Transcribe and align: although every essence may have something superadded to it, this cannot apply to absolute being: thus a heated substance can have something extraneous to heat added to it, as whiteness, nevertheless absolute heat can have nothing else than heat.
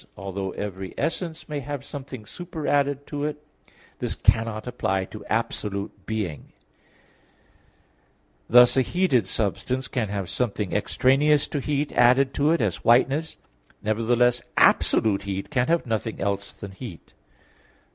although 0.17 0.49
every 0.53 0.95
essence 0.97 1.47
may 1.47 1.59
have 1.59 1.85
something 1.85 2.25
superadded 2.25 3.05
to 3.05 3.23
it, 3.23 3.43
this 3.99 4.15
cannot 4.15 4.65
apply 4.65 5.05
to 5.05 5.23
absolute 5.25 6.07
being: 6.07 6.53
thus 8.49 8.75
a 8.75 8.81
heated 8.81 9.27
substance 9.27 9.87
can 9.87 10.09
have 10.09 10.27
something 10.27 10.73
extraneous 10.73 11.47
to 11.47 11.59
heat 11.59 11.91
added 11.91 12.33
to 12.33 12.49
it, 12.49 12.61
as 12.61 12.83
whiteness, 12.83 13.37
nevertheless 13.83 14.41
absolute 14.57 15.21
heat 15.21 15.51
can 15.51 15.67
have 15.67 15.85
nothing 15.85 16.19
else 16.19 16.51
than 16.51 16.71
heat. 16.71 17.13